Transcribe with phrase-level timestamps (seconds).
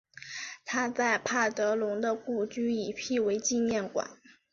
[0.65, 4.09] 他在帕德龙的故居已辟为纪念馆。